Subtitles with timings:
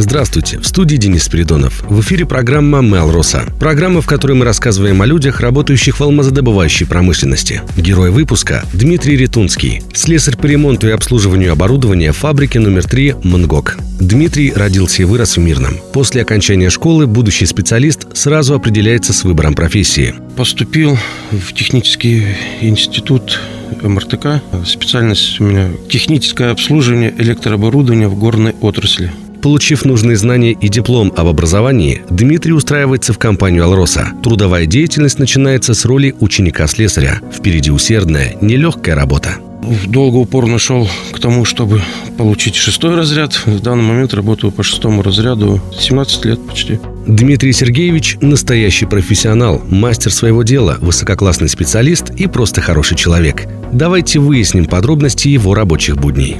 [0.00, 1.84] Здравствуйте, в студии Денис Спиридонов.
[1.86, 3.44] В эфире программа «Мэл Роса».
[3.58, 7.60] Программа, в которой мы рассказываем о людях, работающих в алмазодобывающей промышленности.
[7.76, 13.76] Герой выпуска– Дмитрий Ретунский, слесарь по ремонту и обслуживанию оборудования фабрики номер 3 «Мангок».
[14.00, 15.76] Дмитрий родился и вырос в Мирном.
[15.92, 20.14] После окончания школы будущий специалист сразу определяется с выбором профессии.
[20.34, 20.96] Поступил
[21.30, 22.24] в технический
[22.62, 23.38] институт
[23.82, 24.40] МРТК.
[24.64, 29.12] Специальность у меня техническое обслуживание электрооборудования в горной отрасли.
[29.42, 34.12] Получив нужные знания и диплом об образовании, Дмитрий устраивается в компанию «Алроса».
[34.22, 37.20] Трудовая деятельность начинается с роли ученика-слесаря.
[37.32, 39.36] Впереди усердная, нелегкая работа.
[39.86, 41.82] Долго упорно шел к тому, чтобы
[42.18, 43.40] получить шестой разряд.
[43.46, 46.78] В данный момент работаю по шестому разряду 17 лет почти.
[47.06, 53.46] Дмитрий Сергеевич– настоящий профессионал, мастер своего дела, высококлассный специалист и просто хороший человек.
[53.72, 56.36] Давайте выясним подробности его рабочих будней.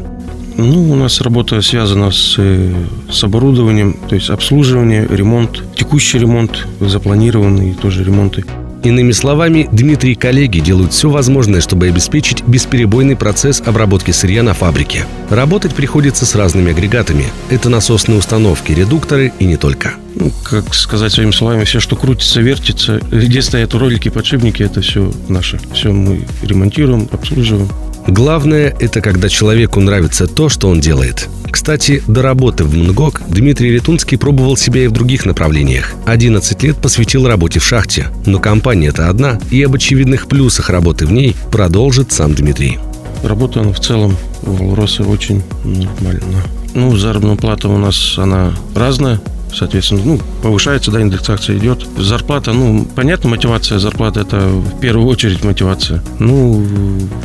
[0.57, 2.73] Ну, у нас работа связана с, э,
[3.11, 8.45] с оборудованием, то есть обслуживание, ремонт, текущий ремонт, запланированные тоже ремонты.
[8.83, 14.55] Иными словами, Дмитрий и коллеги делают все возможное, чтобы обеспечить бесперебойный процесс обработки сырья на
[14.55, 15.05] фабрике.
[15.29, 17.27] Работать приходится с разными агрегатами.
[17.51, 19.95] Это насосные установки, редукторы и не только.
[20.15, 25.13] Ну, как сказать своими словами, все, что крутится, вертится, где стоят ролики, подшипники, это все
[25.29, 25.61] наше.
[25.75, 27.69] Все мы ремонтируем, обслуживаем.
[28.07, 31.29] Главное– это когда человеку нравится то, что он делает.
[31.51, 35.93] Кстати, до работы в МНГОК Дмитрий Летунский пробовал себя и в других направлениях.
[36.07, 38.09] 11 лет посвятил работе в шахте.
[38.27, 42.79] Но компания-то одна, и об очевидных плюсах работы в ней продолжит сам Дмитрий.
[43.23, 46.43] Работа ну, в целом в Алросе очень нормально.
[46.75, 49.21] Ну, заработная плата у нас, она разная
[49.55, 51.87] соответственно, ну, повышается, да, индексация идет.
[51.97, 56.03] Зарплата, ну, понятно, мотивация зарплаты– это в первую очередь мотивация.
[56.19, 56.65] Ну,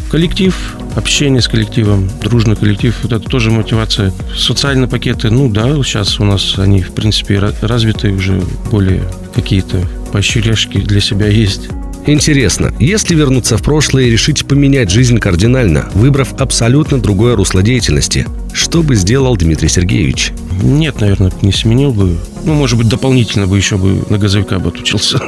[0.10, 0.56] коллектив,
[0.96, 4.14] общение с коллективом, дружный коллектив, вот это тоже мотивация.
[4.36, 8.42] Социальные пакеты, ну, да, сейчас у нас они, в принципе, развиты уже
[8.72, 9.78] более какие-то
[10.12, 11.70] поощряшки для себя есть.
[12.08, 18.28] Интересно, если вернуться в прошлое и решить поменять жизнь кардинально, выбрав абсолютно другое русло деятельности,
[18.54, 20.32] что бы сделал Дмитрий Сергеевич?
[20.62, 22.16] Нет, наверное, не сменил бы.
[22.44, 25.20] Ну, может быть, дополнительно бы еще бы на газовика бы отучился.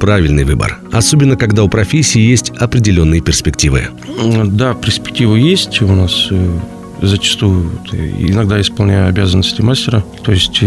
[0.00, 0.78] Правильный выбор.
[0.90, 3.88] Особенно, когда у профессии есть определенные перспективы.
[4.46, 6.28] Да, перспективы есть у нас.
[6.30, 6.58] Э,
[7.02, 10.02] зачастую иногда исполняю обязанности мастера.
[10.24, 10.60] То есть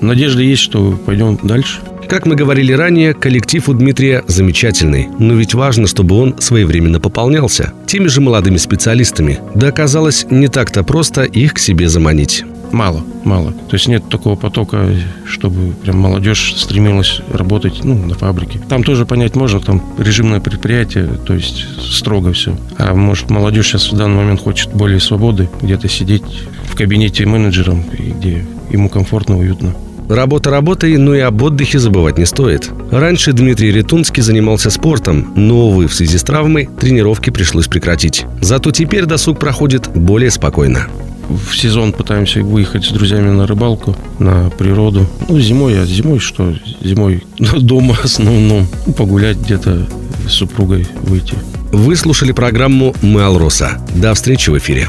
[0.00, 1.80] надежда есть, что пойдем дальше.
[2.12, 7.72] Как мы говорили ранее, коллектив у Дмитрия замечательный, но ведь важно, чтобы он своевременно пополнялся
[7.86, 9.38] теми же молодыми специалистами.
[9.54, 12.44] Да оказалось, не так-то просто их к себе заманить.
[12.70, 13.52] Мало, мало.
[13.52, 18.60] То есть нет такого потока, чтобы прям молодежь стремилась работать ну, на фабрике.
[18.68, 22.58] Там тоже понять можно, там режимное предприятие, то есть строго все.
[22.76, 26.24] А может молодежь сейчас в данный момент хочет более свободы, где-то сидеть
[26.64, 29.74] в кабинете менеджером, где ему комфортно, уютно.
[30.12, 32.70] Работа работой, но и об отдыхе забывать не стоит.
[32.90, 38.26] Раньше Дмитрий Ретунский занимался спортом, но, увы, в связи с травмой тренировки пришлось прекратить.
[38.42, 40.86] Зато теперь досуг проходит более спокойно.
[41.30, 45.06] В сезон пытаемся выехать с друзьями на рыбалку, на природу.
[45.30, 46.54] Ну, зимой, а зимой что?
[46.82, 48.66] Зимой дома в основном.
[48.98, 49.88] Погулять где-то
[50.28, 51.36] с супругой выйти.
[51.72, 53.80] Вы слушали программу «Мы Алроса».
[53.94, 54.88] До встречи в эфире.